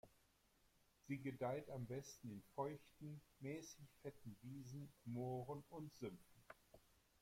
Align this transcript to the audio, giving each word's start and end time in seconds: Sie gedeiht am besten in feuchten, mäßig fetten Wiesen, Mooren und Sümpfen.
Sie 1.05 1.19
gedeiht 1.19 1.69
am 1.69 1.85
besten 1.85 2.31
in 2.31 2.41
feuchten, 2.55 3.21
mäßig 3.39 3.87
fetten 4.01 4.35
Wiesen, 4.41 4.91
Mooren 5.05 5.63
und 5.69 5.93
Sümpfen. 5.97 6.43